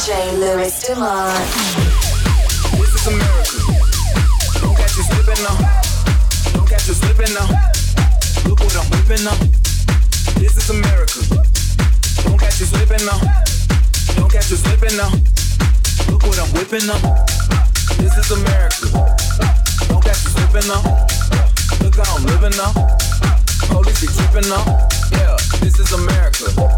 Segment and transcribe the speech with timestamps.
[0.00, 0.94] DJ Luis This
[2.94, 3.58] is America.
[4.56, 5.56] Don't catch you slipping now.
[6.54, 7.44] Don't catch you slipping now.
[8.48, 9.36] Look what I'm whipping up.
[10.40, 11.20] This is America.
[12.24, 13.20] Don't catch you slipping now.
[14.16, 15.12] Don't catch you slipping now.
[16.08, 17.02] Look what I'm whipping up.
[18.00, 18.88] This is America.
[19.84, 20.80] Don't catch you slipping now.
[21.84, 22.72] Look how I'm living now.
[23.68, 24.64] Police be tripping now.
[25.12, 26.69] Yeah, this is America.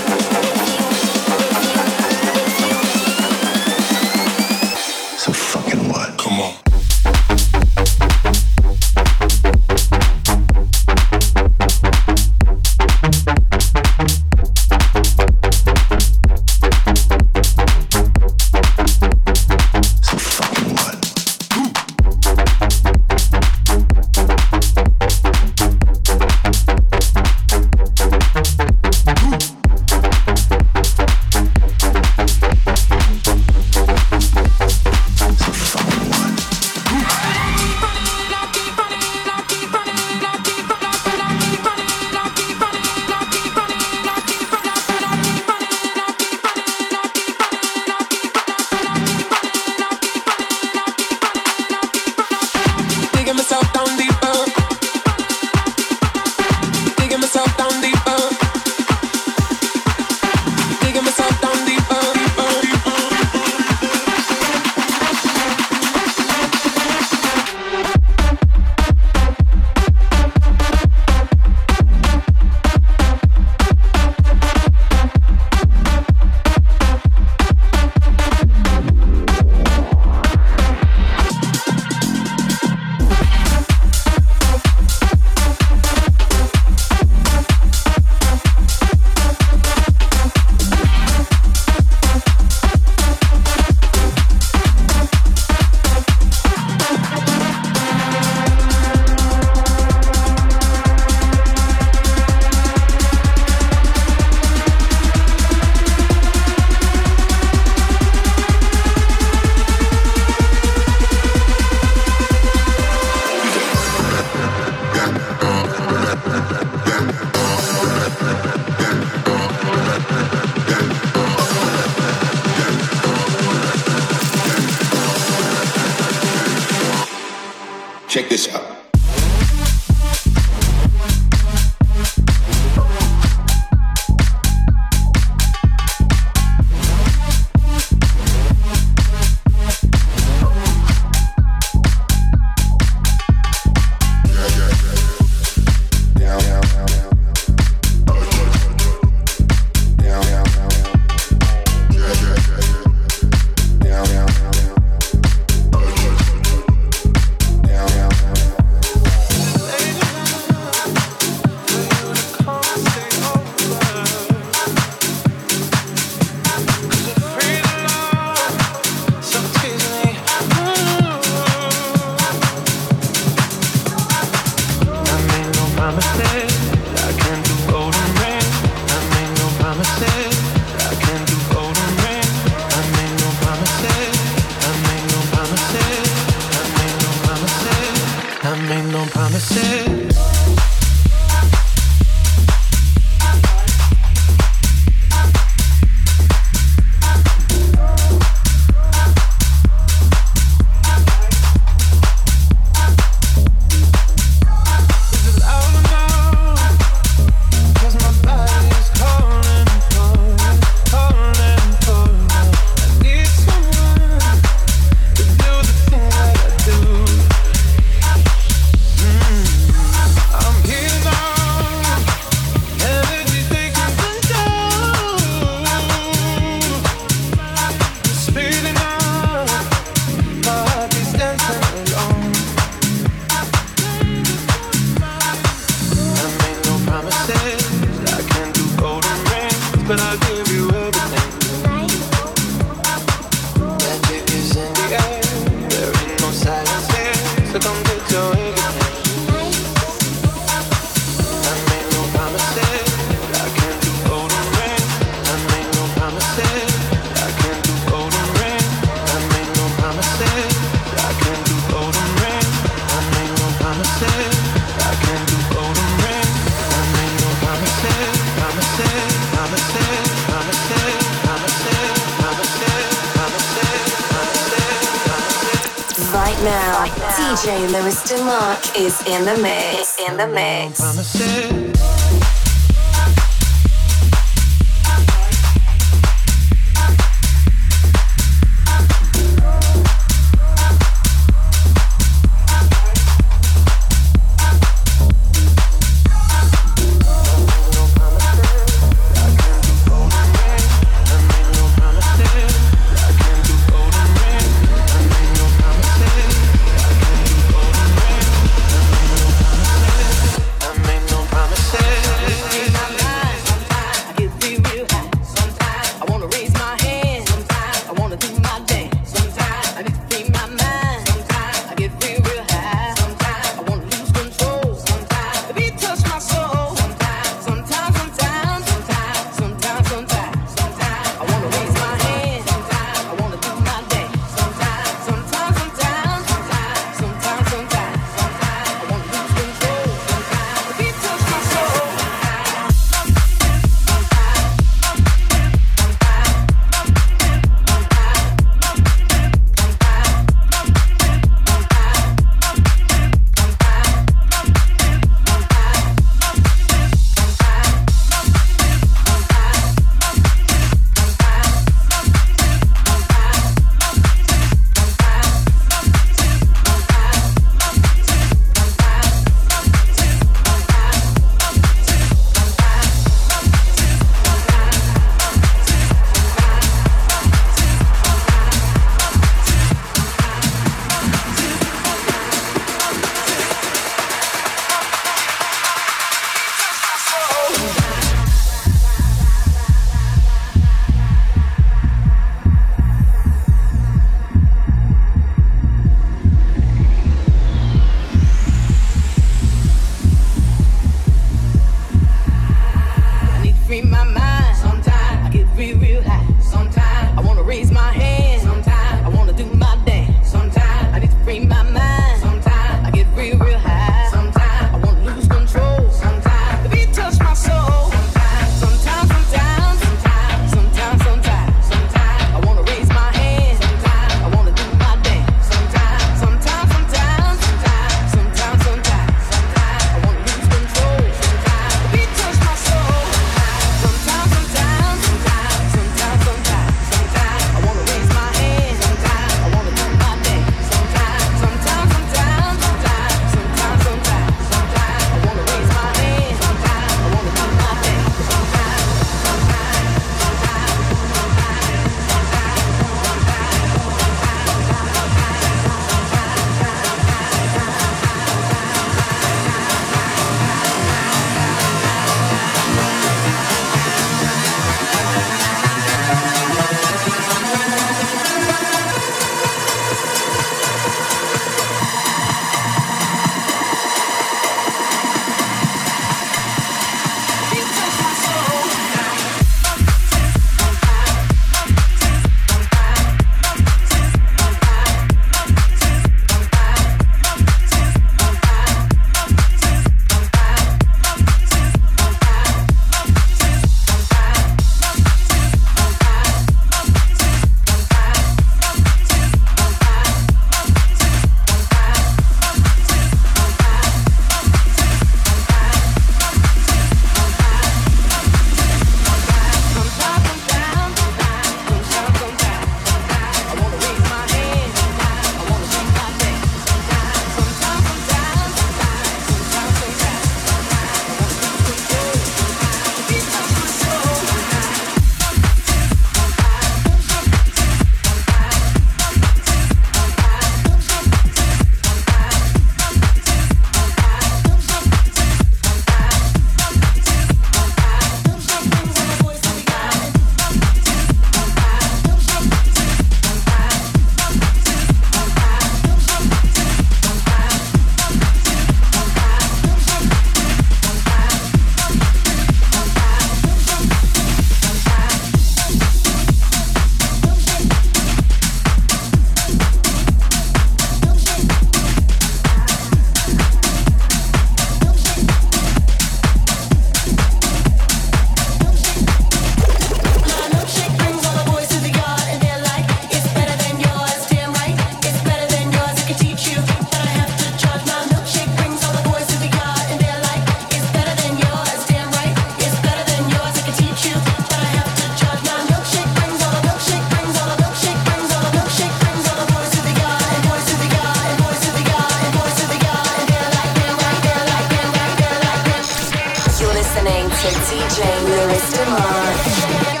[597.59, 600.00] DJ Luis DeMark.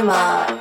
[0.00, 0.57] Luis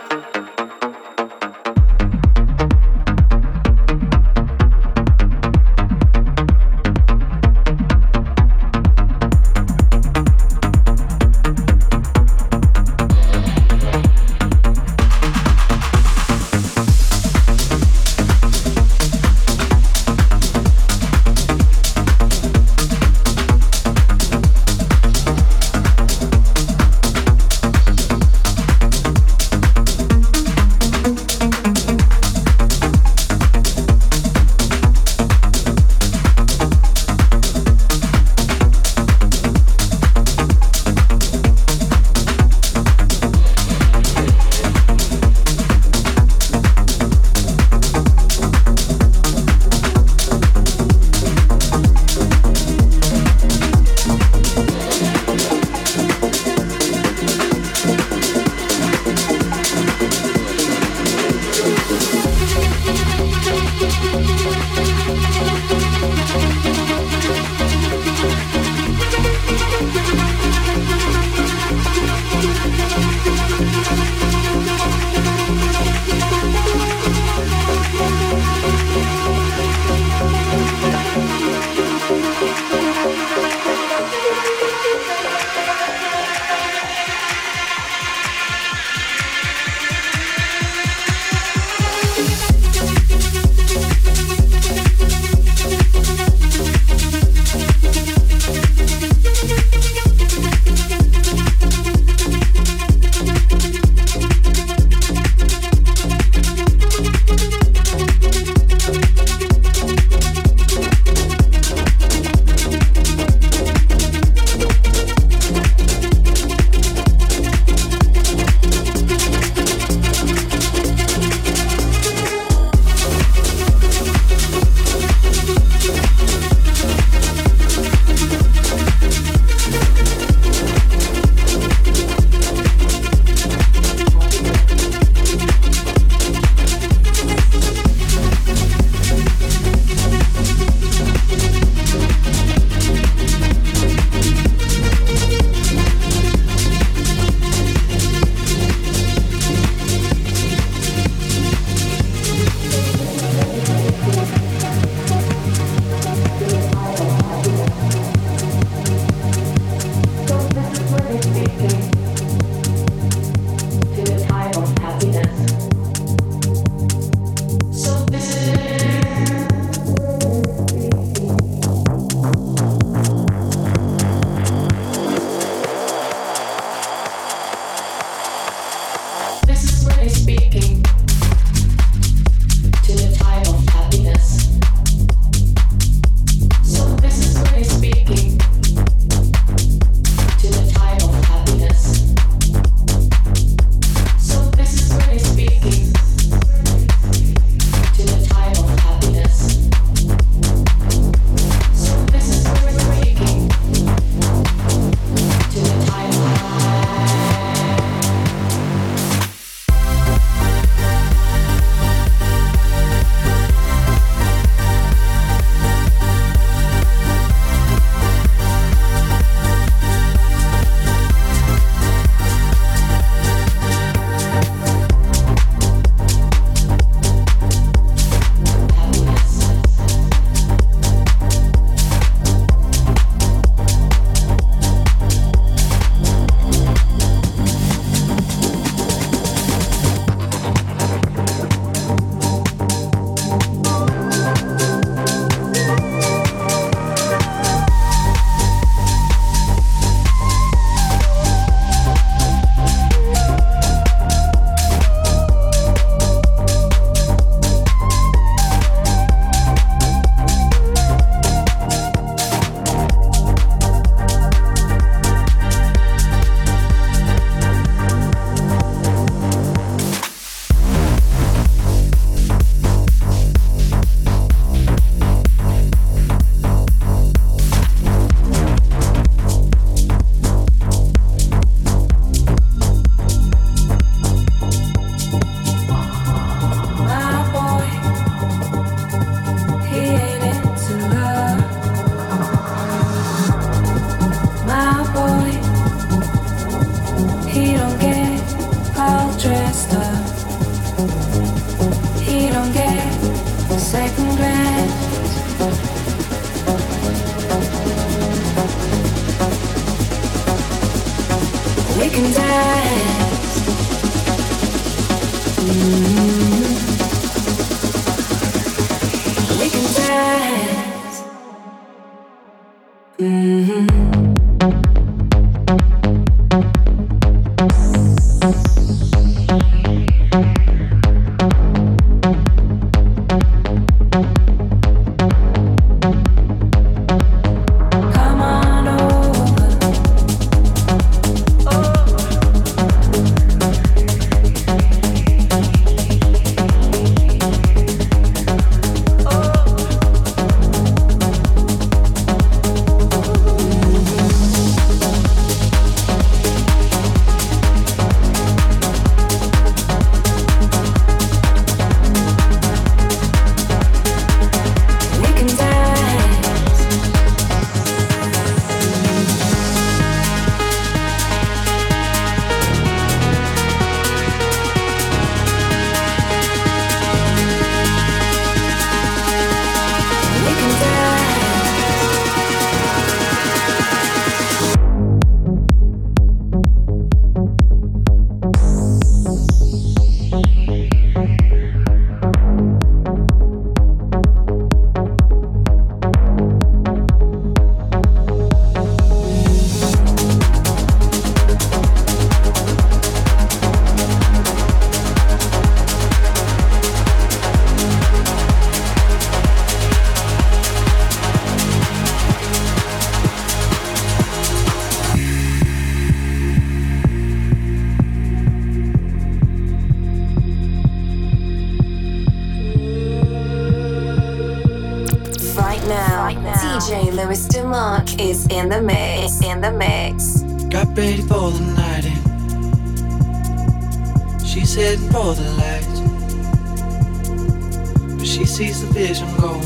[438.87, 439.41] Where I'm going.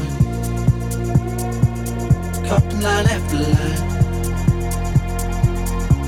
[2.46, 3.82] Dropping line after line.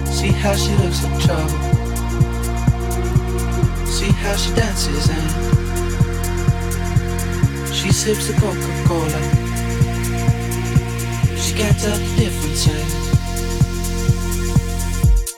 [0.05, 1.49] See how she looks in trouble.
[3.87, 5.29] See how she dances and
[7.73, 9.21] she sips a Coca Cola.
[11.35, 12.67] She can't the difference.
[12.67, 12.85] Eh?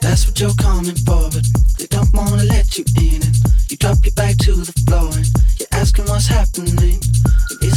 [0.02, 1.46] That's what you're coming for, but
[1.78, 3.22] they don't wanna let you in.
[3.24, 5.28] And you drop your back to the floor and
[5.58, 7.00] you're asking what's happening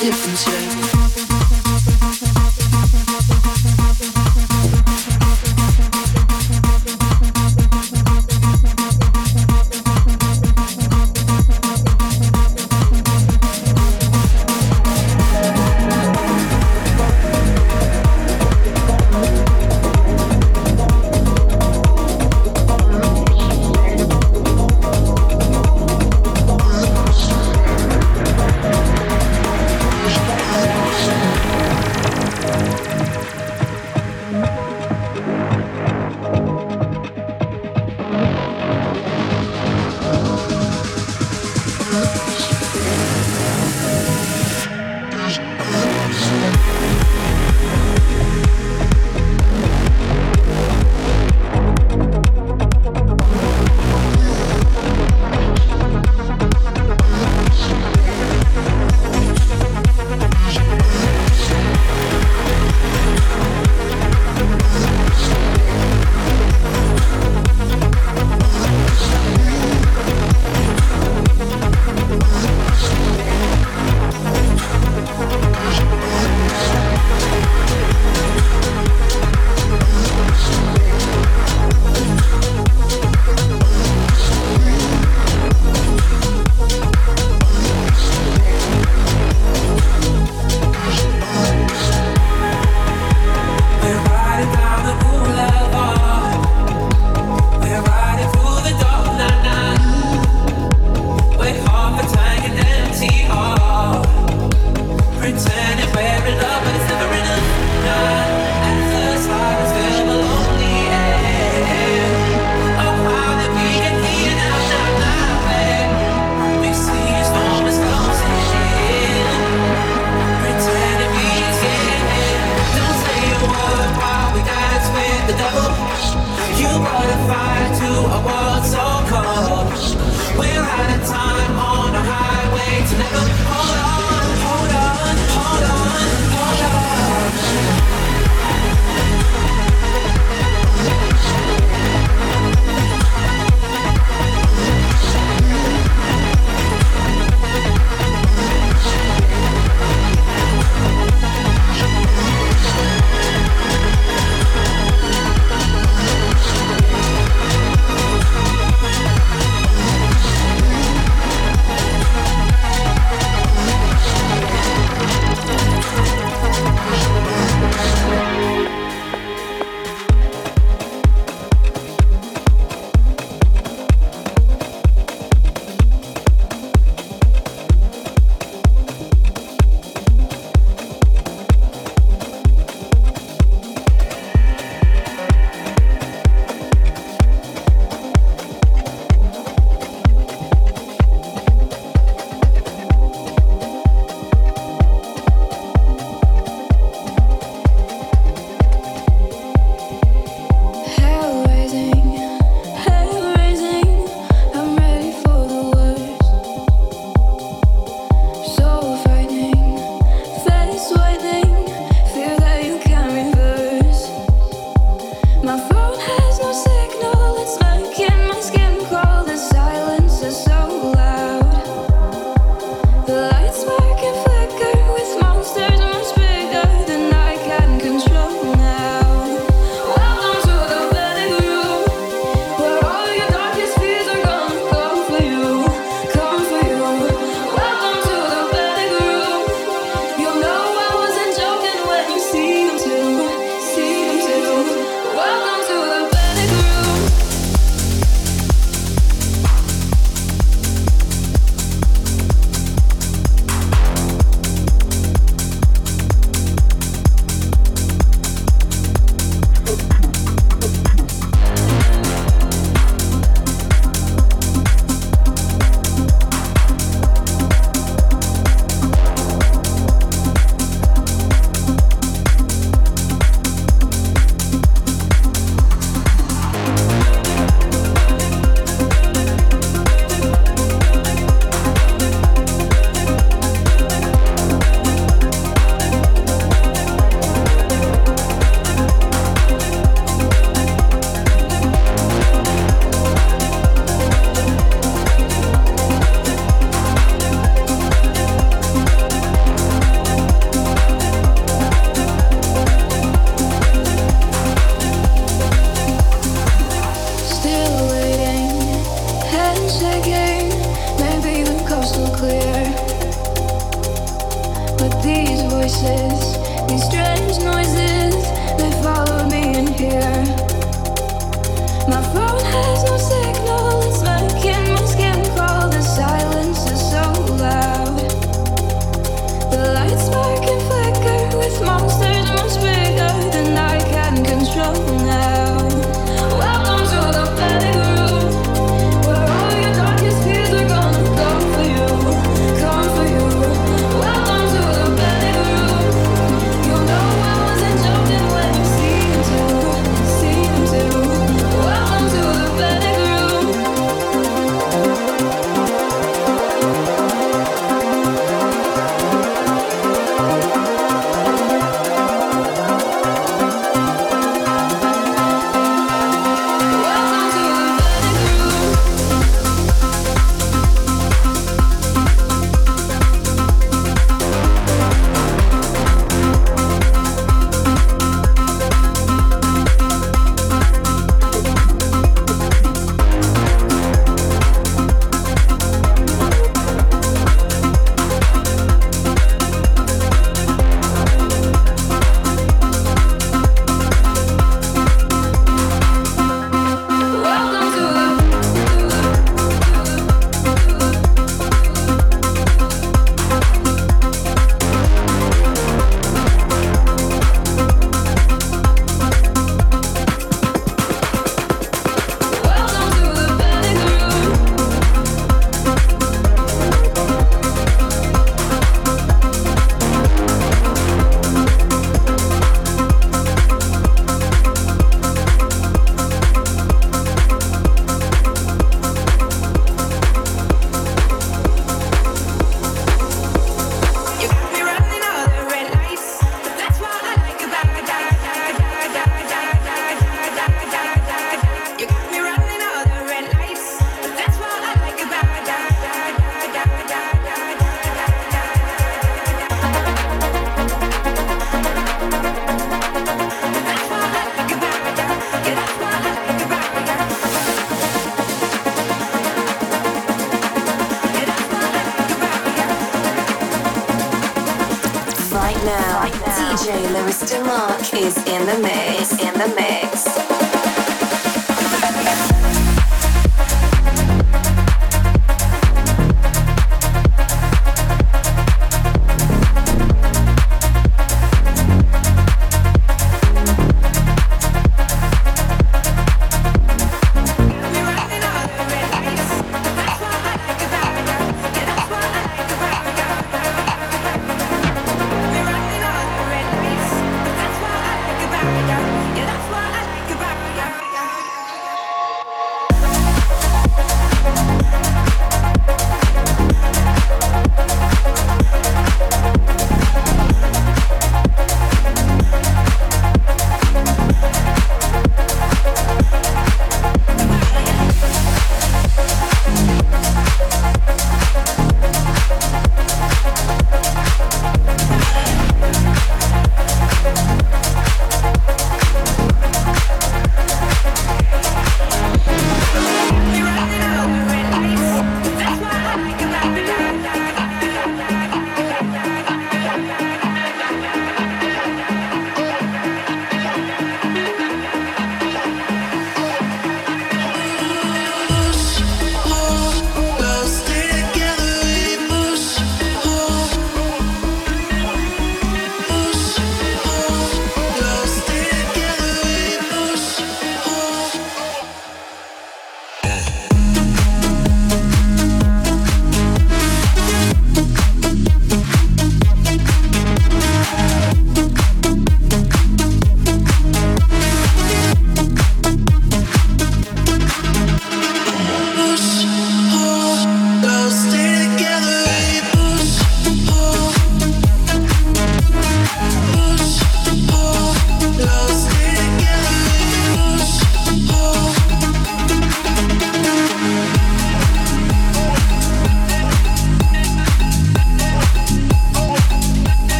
[0.00, 0.87] difference yet.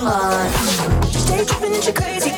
[0.00, 1.04] your mind.
[1.06, 2.37] Stay tripping into crazy.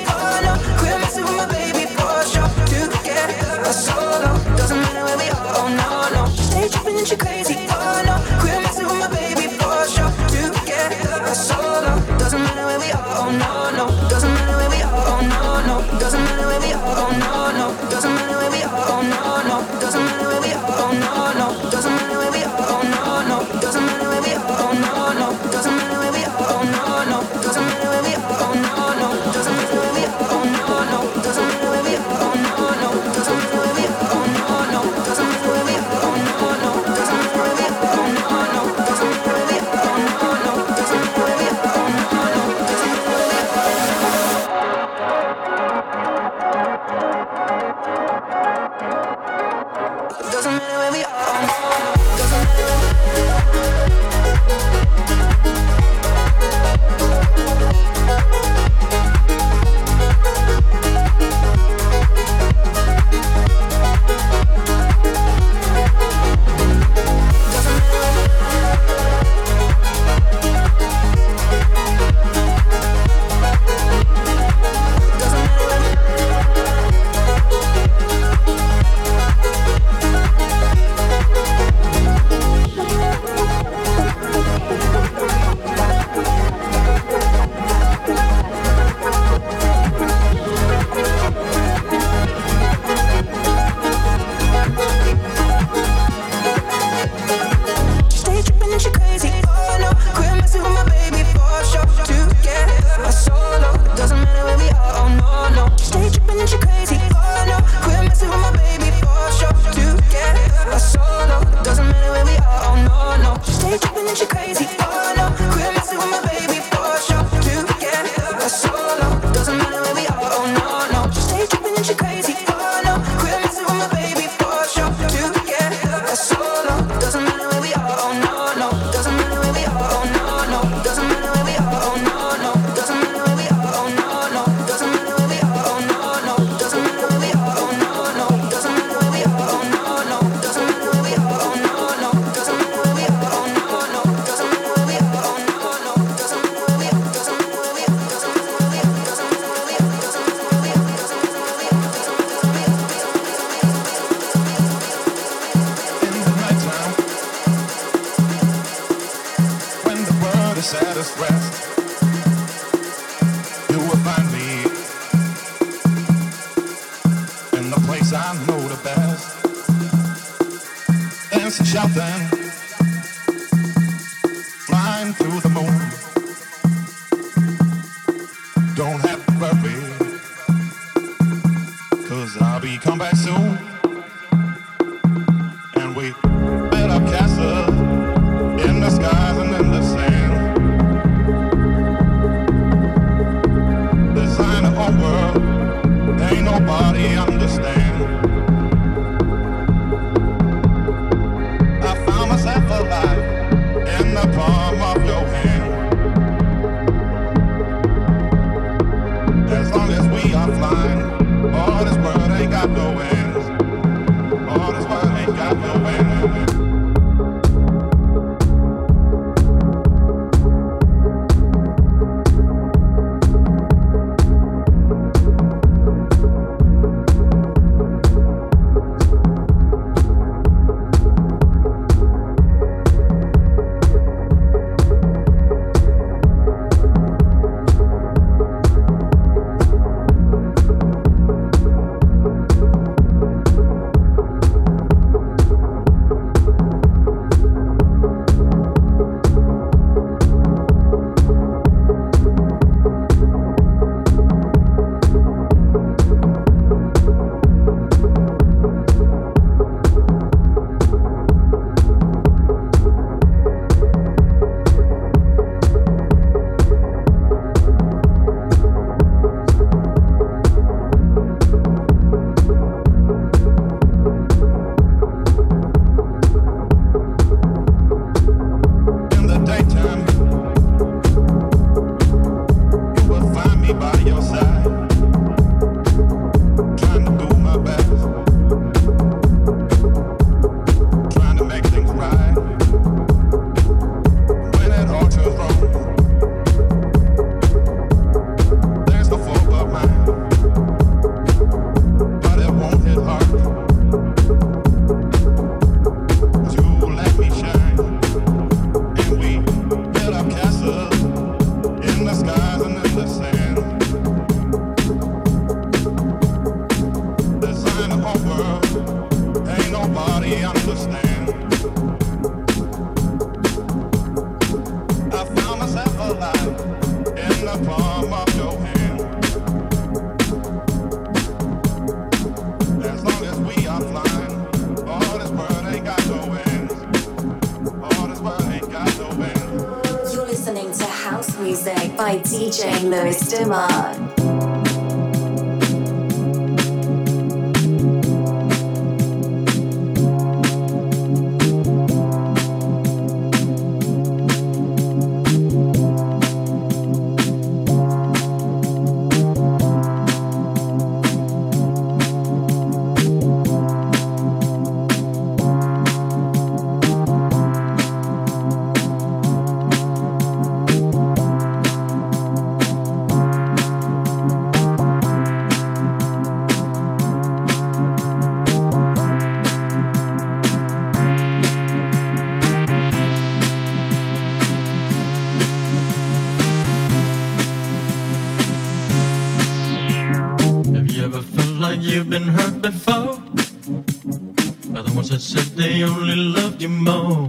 [396.51, 397.29] love you more.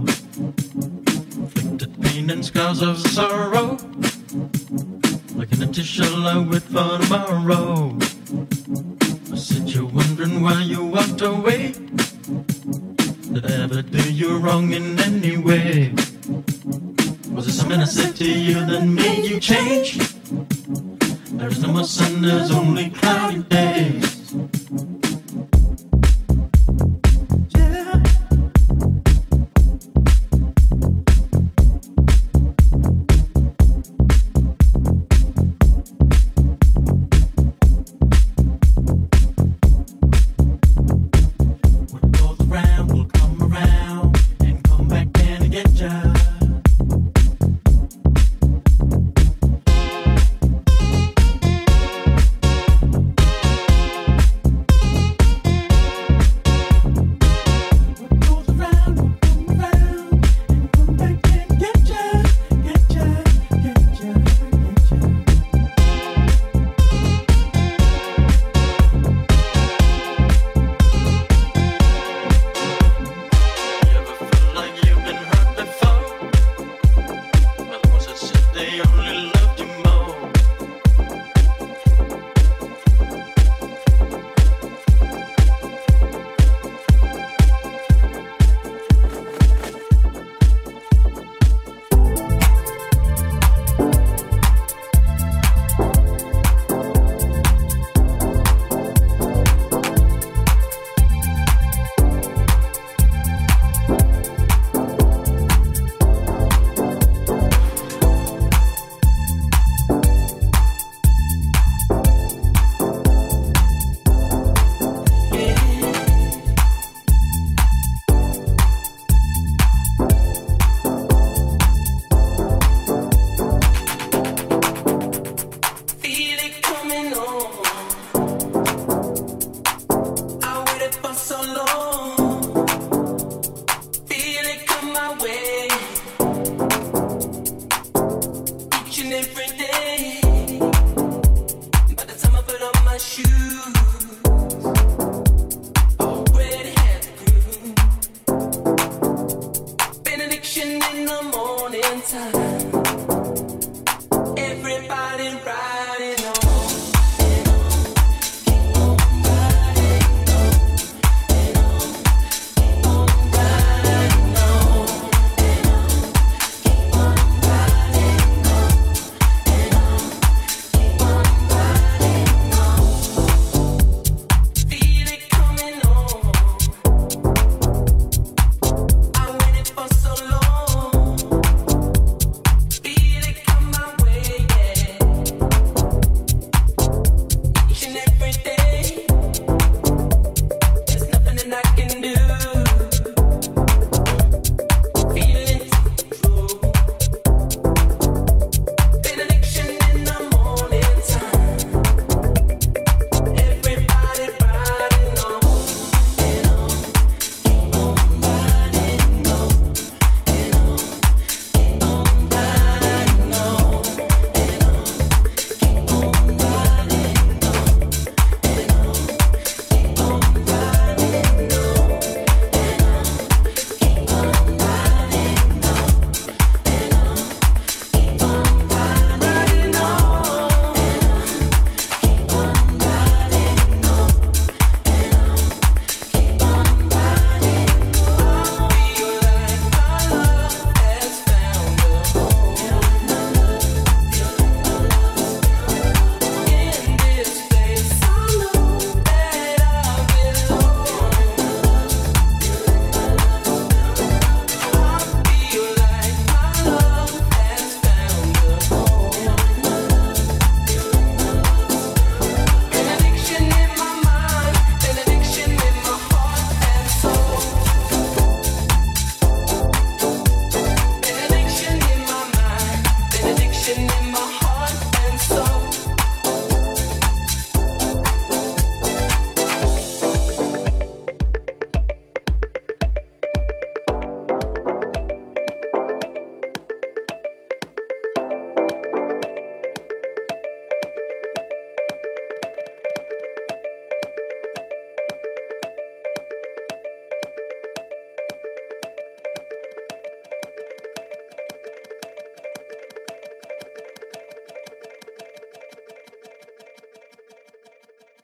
[1.78, 3.76] The pain and scars of sorrow.
[5.36, 7.96] Like an addition, I with for tomorrow.
[9.32, 11.72] I said you're wondering why you walked away.
[13.32, 15.92] Did I ever do you wrong in any way?
[17.30, 19.98] Was it something I said to you that made you change?
[21.38, 24.21] There is no more sun, there's only cloudy days.